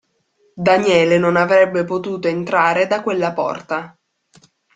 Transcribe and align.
Daniele 0.55 1.19
non 1.19 1.35
avrebbe 1.35 1.83
potuto 1.85 2.27
entrare 2.27 2.87
da 2.87 3.03
quella 3.03 3.33
porta. 3.33 3.95